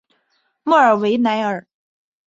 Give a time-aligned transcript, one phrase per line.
[0.63, 1.67] 莫尔维莱尔。